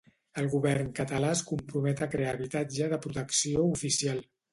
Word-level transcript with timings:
El 0.43 0.47
govern 0.51 0.87
català 0.99 1.27
es 1.33 1.43
compromet 1.49 2.01
a 2.05 2.07
crear 2.13 2.31
habitatge 2.37 2.89
de 2.95 2.99
protecció 3.05 3.67
oficial. 3.75 4.25